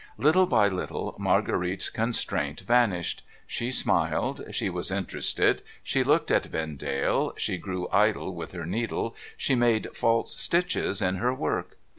Little 0.17 0.47
by 0.47 0.67
little. 0.67 1.13
Marguerite's 1.19 1.91
constraint 1.91 2.61
vanished. 2.61 3.21
She 3.45 3.71
smiled, 3.71 4.43
she 4.49 4.67
was 4.67 4.89
interested, 4.89 5.61
she 5.83 6.03
looked 6.03 6.31
at 6.31 6.47
Vendale, 6.47 7.35
she 7.37 7.57
grew 7.59 7.87
idle 7.91 8.33
with 8.33 8.51
her 8.53 8.65
needle, 8.65 9.15
she 9.37 9.53
made 9.53 9.95
false 9.95 10.35
stitches 10.35 11.03
in 11.03 11.17
her 11.17 11.35
work. 11.35 11.77